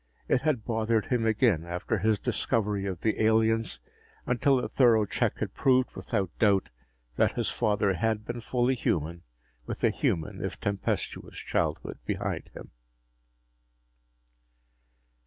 [0.27, 3.79] It had bothered him again, after his discovery of the aliens,
[4.25, 6.69] until a thorough check had proved without doubt
[7.17, 9.21] that his father had been fully human,
[9.67, 12.71] with a human, if tempestuous, childhood behind him.